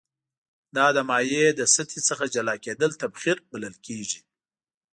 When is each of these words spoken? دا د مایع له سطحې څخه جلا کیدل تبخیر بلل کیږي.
دا 0.75 0.87
د 0.95 0.97
مایع 1.09 1.45
له 1.59 1.65
سطحې 1.75 2.01
څخه 2.09 2.23
جلا 2.35 2.55
کیدل 2.65 2.91
تبخیر 3.01 3.37
بلل 3.51 3.75
کیږي. 3.85 4.19